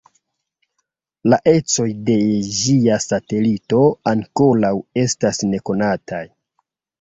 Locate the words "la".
1.33-1.37